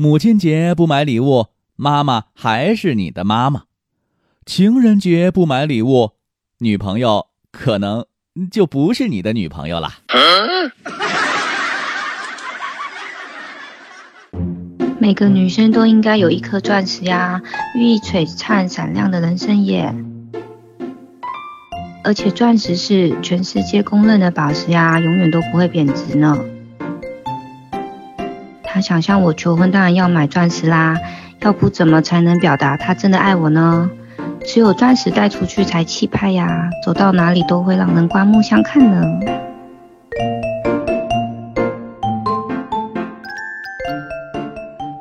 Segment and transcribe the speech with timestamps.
[0.00, 3.64] 母亲节不买礼物，妈妈还是你的妈妈；
[4.46, 6.12] 情人节不买礼物，
[6.60, 8.06] 女朋友可能
[8.50, 9.92] 就不是你的女朋友了。
[14.98, 17.42] 每个女生都应该有一颗钻石呀，
[17.74, 19.94] 寓意璀璨闪亮的人生耶。
[22.02, 26.38] 而且钻石是全世界公认的宝石呀，永远都不会贬值呢。
[28.80, 30.96] 想向我求婚，当然要买钻石啦，
[31.40, 33.90] 要不怎么才能表达他真的爱我呢？
[34.44, 39.04] 只有钻石戴出去才气派呀，走到哪里都会让人刮目相看呢。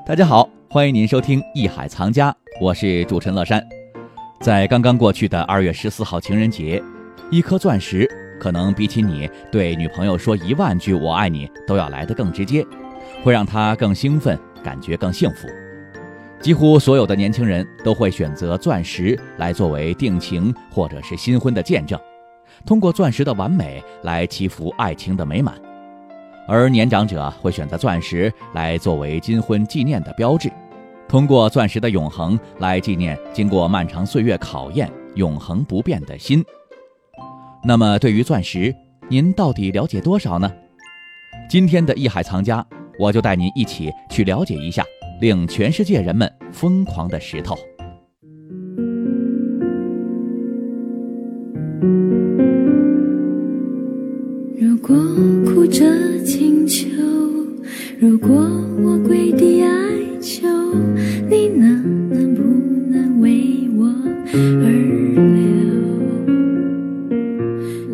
[0.06, 3.64] 大家好，欢迎您收听《艺海藏家》，我是主持人乐山。
[4.42, 6.82] 在刚刚过去的二月十四号情人节，
[7.30, 12.66] 一颗钻石可能比起你对女朋友说一万句“我爱你”都要来得更直接，
[13.24, 15.48] 会让他更兴奋，感觉更幸福。
[16.42, 22.00] 几乎所有的年轻人都会选择钻石来作为定情或者是新婚的见证，
[22.66, 25.54] 通过钻石的完美来祈福爱情的美满。
[26.48, 30.50] 而年长者会选择钻石来作为金婚纪念的标志。
[31.08, 36.44] 通过钻石的永恒来纪念经过漫长岁月考验、永恒不变的心。
[37.64, 38.74] 那么，对于钻石，
[39.10, 40.50] 您到底了解多少呢？
[41.50, 42.66] 今天的艺海藏家，
[43.00, 44.84] 我就带您一起去了解一下
[45.22, 47.56] 令全世界人们疯狂的石头。
[54.60, 54.96] 如果
[55.46, 55.86] 哭着
[56.26, 56.88] 请求，
[58.00, 58.30] 如果
[58.84, 59.70] 我跪地哀
[60.22, 60.48] 求。
[61.30, 62.42] 你能能不
[62.92, 63.86] 能为我
[64.34, 64.70] 而
[65.36, 65.38] 流？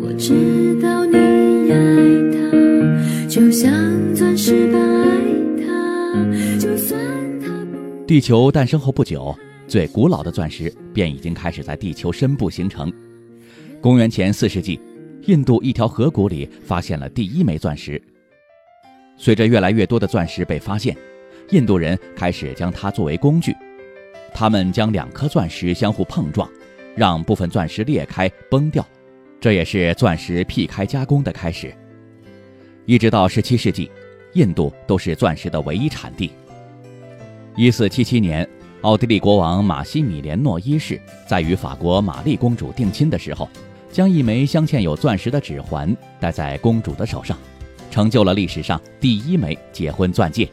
[0.02, 1.05] 我知道
[8.06, 12.92] 地球诞生后不久，最古老的钻石便已经开始在地球深部形成。
[13.80, 14.80] 公元前四世纪，
[15.22, 18.00] 印度一条河谷里发现了第一枚钻石。
[19.16, 20.96] 随着越来越多的钻石被发现。
[21.50, 23.54] 印度人开始将它作为工具，
[24.34, 26.50] 他们将两颗钻石相互碰撞，
[26.96, 28.84] 让部分钻石裂开崩掉，
[29.40, 31.72] 这也是钻石劈开加工的开始。
[32.84, 33.88] 一直到17世纪，
[34.32, 36.32] 印度都是钻石的唯一产地。
[37.56, 38.46] 1477年，
[38.82, 43.48] 奥地利国王马西米连诺一世在与法国玛丽公主定亲的时候，
[43.90, 47.36] 将一枚镶嵌有钻石的指环戴在公主的手上，
[47.90, 50.46] 成就了历史上第一枚结婚钻戒。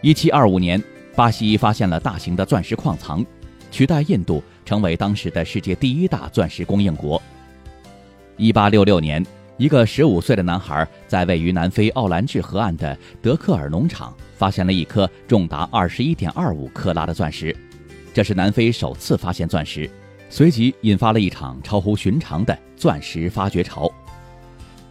[0.00, 0.82] 一七二五年，
[1.14, 3.24] 巴西发现了大型的钻石矿藏，
[3.70, 7.20] 取代印度成为当时的世界第一大钻石供应国。
[8.38, 9.22] 一八六六年，
[9.56, 17.54] 一个十五岁的男孩在位于南非奥兰治河岸的德克尔农场发现了一颗重达二十一点二五克拉的钻石，
[18.12, 19.88] 这是南非首次发现钻石，
[20.28, 23.90] 随即引发了一场超乎寻常的钻石发掘潮。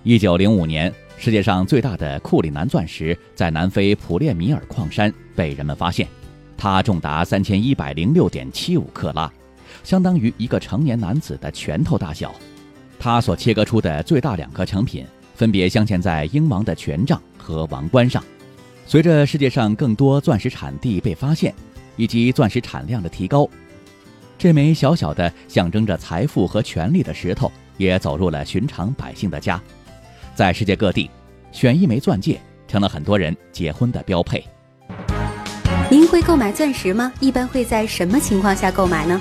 [0.03, 0.93] 一九零五年。
[1.17, 6.07] 世界上最大的库里南钻石在南非普列米尔矿山被人们发现，
[6.57, 9.31] 它重达三千一百零六点七五克拉，
[9.83, 12.33] 相当于一个成年男子的拳头大小。
[13.03, 15.03] 它所切割出的最大两颗成品
[15.33, 18.23] 分别镶嵌在英王的权杖和王冠上。
[18.85, 21.51] 随着世界上更多钻石产地被发现，
[21.95, 23.49] 以及钻石产量的提高，
[24.37, 29.59] 这枚小小的象征着财富和权力的石头也走入了寻常百姓的家。
[30.35, 31.09] 在世界各地，
[31.51, 34.45] 选一枚钻戒成了很多人结婚的标配。
[35.89, 37.11] 您会购买钻石吗？
[37.19, 39.19] 一般会在什么情况下购买呢？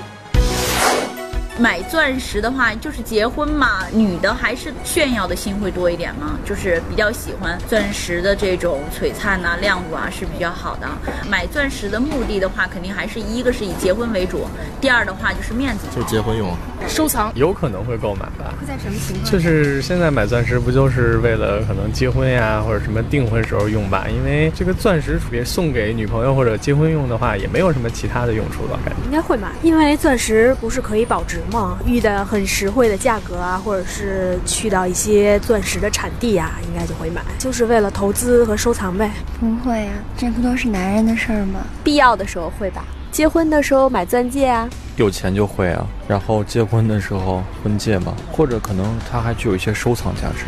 [1.61, 10.87] 买钻石的话，就是结婚嘛，女的还是炫耀的心会多一点嘛，就是比较喜欢钻石的这种璀璨呐、亮度啊是比较好的。
[11.29, 14.47] 买钻石的目的的话，肯定还是一个是以结婚为主，
[14.81, 16.49] 第二的话就是面子，就结婚用，
[16.91, 18.53] 收藏有可能会购买吧？
[18.59, 19.31] 会在什么情况？
[19.31, 24.05] 就是现在买钻石不就是为了可能结婚呀，或者什么订婚时候用吧？
[24.09, 31.79] 因为这个钻石别送给女朋友或者结婚用的话，也没有什么其他的用处了，感觉应该会买，因为钻石不是可以保值吗。
[31.85, 39.09] 遇到很实惠的价格啊，或者是去到一些钻石的产地呀，应该就会买，就是为了投资和收藏呗。
[39.39, 41.61] 不会啊，这不都是男人的事儿吗？
[41.83, 44.69] 必要的时候会吧，结婚的时候买钻戒啊，
[45.01, 45.87] 有钱就会啊。
[46.07, 50.45] 然后结婚的时候婚戒吧，或者可能它还具有一些收藏价值。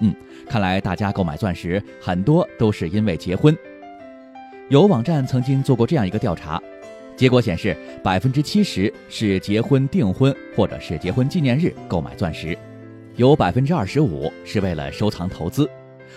[0.00, 0.12] 嗯，
[0.48, 3.56] 看来大家购买钻石很多都是因为结婚。
[4.70, 6.60] 有网站曾经做过这样一个调查，
[7.16, 12.58] 结果显示，百分之七十是结婚订婚或者是结婚纪念日购买钻石，
[13.14, 15.70] 有百分之二十五是为了收藏投资，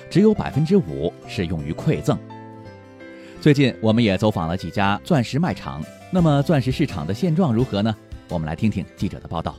[0.10, 2.18] 只有百分之五是用于馈赠。
[3.44, 7.94] 最近我们也走访了几家钻石卖场，那么钻石市场的现状如何呢？
[8.30, 9.54] 我们来听听记者的报道。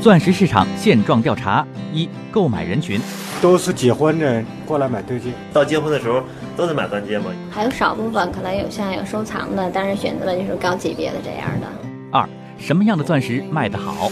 [0.00, 3.00] 钻石市场现状调查一：购买人群
[3.40, 6.22] 都是结婚的过来买对戒，到结婚的时候
[6.56, 7.32] 都得买钻戒吗？
[7.50, 11.66] 还有少部分可能有像有收藏的，但是选择的就是高级别的这样的。
[12.12, 12.28] 二：
[12.58, 14.08] 什么样的钻石卖得好？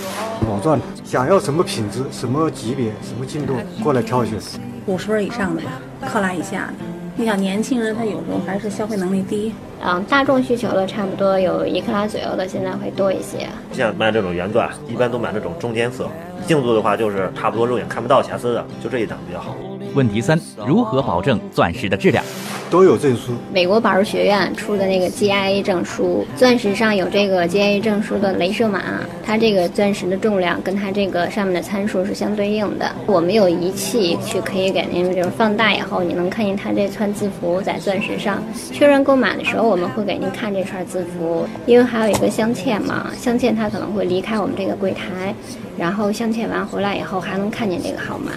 [0.49, 4.41] 老钻，想要什么品质、什么级别、什么进度，过来挑选。
[4.87, 5.71] 五十分以上的吧，
[6.09, 7.00] 克拉以下的。
[7.17, 9.53] 你想年轻人他有时候还是消费能力低，
[9.85, 13.47] 嗯，大众需求的差不多有一克拉左右的，现在会多一些。
[13.73, 16.09] 像卖这种原钻，一般都买那种中间色，
[16.47, 19.55] 净度的话就是差不多肉眼看不到瑕疵的，就这一档比较好。
[19.95, 22.25] 问题三：如何保证钻石的质量？
[22.71, 23.33] 都有证书。
[23.53, 28.81] 美国宝石学院出的那个 GIA 证书，钻石上有这个 GIA 证书的镭射码，
[29.25, 32.91] 它这个钻石的重量跟它这个上面的参数是相对应的。
[33.07, 38.43] 我们有仪器去可以给您，就是放大以后，你能看见它这串字符在钻石上。
[38.73, 45.35] 确认购买的时候，我们会给您看这串字符，因为还有一个镶嵌嘛，镶嵌它可能会离开我们这个柜台，
[45.77, 48.31] 然后镶嵌完回来以后还能看见这个号码，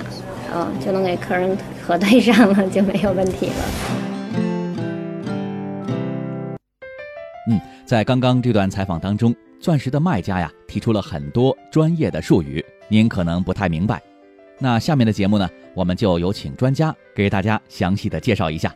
[0.56, 4.03] 嗯，就能给客人核对上了，就没有问题了。
[7.50, 14.02] 嗯，在刚刚这段采访当中，钻石的卖家呀提出了很多专业的术语，您可能不太明白。
[14.60, 18.74] 那下面的节目呢，我们就有请专家给大家详细的介绍一下。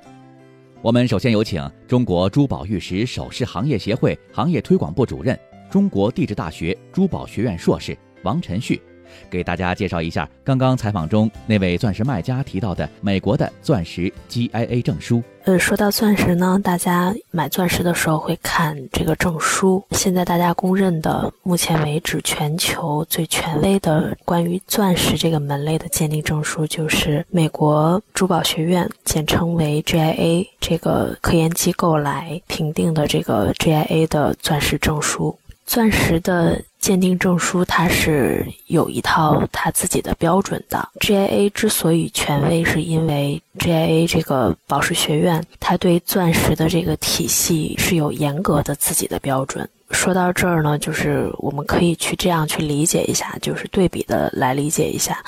[0.81, 5.37] 我们首先有请中国珠宝玉石首饰行业协会行业推广部主任、
[5.69, 8.81] 中国地质大学珠宝学院硕士王晨旭。
[9.30, 15.21] 给大家介绍一下刚刚采访中那位钻石卖家提到的美国的钻石 GIA 证书。
[15.45, 19.81] 呃，说到钻石呢，大家买钻石的时候会看这个证书。
[19.92, 35.39] 现在大家公认的，目前为止全球最权威的关于钻石这个门类的鉴定证书，就是美国珠宝学院，简称为 GIA 这个科研机构来评定的这个 GIA 的钻石证书。
[35.65, 40.88] 钻石的鉴定证书，它是有一套它自己的标准的。
[41.00, 49.68] GIA 之所以权威，是因为 GIA 这个宝石学院，它对钻石的这个体系是有严格的自己的标准。
[49.91, 55.23] 说到这儿呢，就是我们可以去这样去理解一下，就是对比的来理解一下。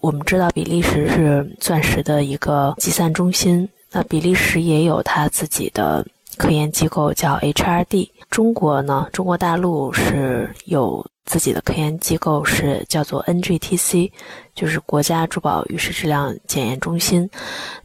[0.00, 6.04] 我们知道比利时是钻石的一个集散中心，那比利时也有它自己的
[6.42, 8.10] 科研机构，叫 HRD。
[8.28, 14.10] 中国呢，中国大陆是有自己的科研机构，是叫做 NGTC，
[14.52, 17.30] 就是国家珠宝玉石质量检验中心。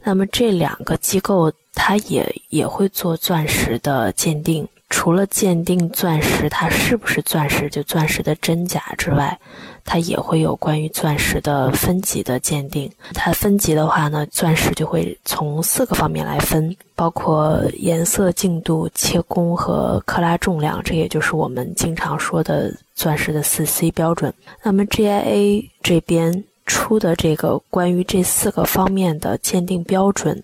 [0.02, 4.66] 那么这两个机构，它也也会做钻石的鉴定。
[4.90, 9.38] 除了鉴定钻石它是不是钻石，就钻石的真假之外，
[9.84, 12.90] 它也会有关于钻石的分级的鉴定。
[13.14, 24.32] 它分级的话呢，钻石就会从四个方面来分，包括颜色、净度、切工和克拉重量，这也就是我们经常说的钻石的四 C 标准。
[24.62, 26.44] 那么 GIA 这边。
[26.68, 30.40] 出的这个关于这四个方面的鉴定标准，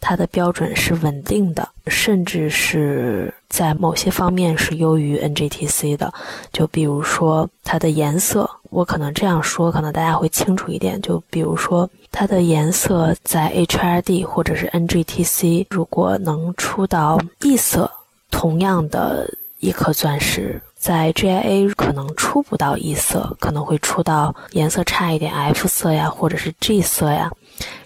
[0.00, 6.12] 它的标准是稳定的，甚至是在某些方面是优于 NGTC 的。
[6.52, 11.00] 就比如说它的颜色，我可能这样说，可能大家会清楚一点。
[11.00, 17.90] 就比如说它的颜色在 HRD 或者是 NGTC，如果能出到异色，
[18.30, 20.60] 同样的一颗钻石。
[20.88, 27.30] 在 GIA 可能出不到 E 色，可能会出到颜色差一点 F 色呀，或者是 G 色呀。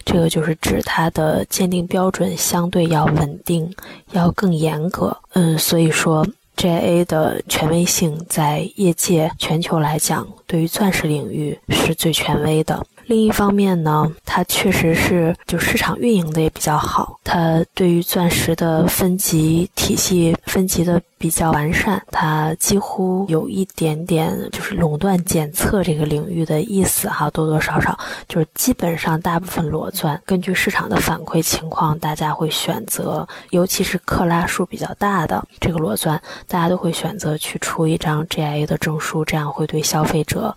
[0.05, 3.69] 这个就是指它的鉴定标准相对要稳定，
[4.13, 5.17] 要更严格。
[5.33, 6.25] 嗯，所以说
[6.57, 12.87] GIA 的权威性在业界全球来讲，对于钻石领域是最权威的。
[13.07, 21.03] 另一方面呢，它确实是就市场运营的也比较好，它对于钻石的分级体系分级的。
[21.23, 40.53] 比较完善，它几乎有一点点就是垄断检测这个领域的意思哈，多多少少就是基本上大部分裸钻，根据市场的反馈情况，大家会选择，尤其是克拉数比较大的这个裸钻，大家都会选择去出一张 GIA 的证书，这样会对消费者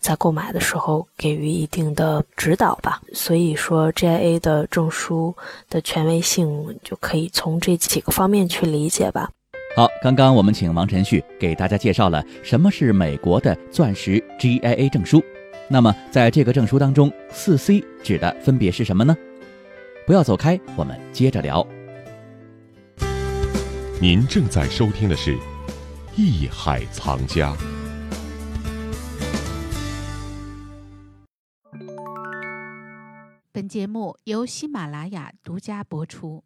[0.00, 3.02] 在购买的时候给予一定的指导吧。
[3.12, 5.36] 所以说 GIA 的证书
[5.68, 9.28] 的权威性就可以从这几个方面去理解吧。
[9.76, 15.22] 好，刚刚我们请王晨旭给大家介绍了什么是美国的钻石 GIA 证书。
[15.68, 19.14] 那么，在这个证书当中，四 C 指的分别是什么呢？
[20.06, 21.66] 不要走开，我们接着聊。
[24.00, 25.34] 您正在收听的是
[26.16, 27.52] 《艺海藏家》。
[33.52, 36.44] 本本节目由喜马拉雅独家播出。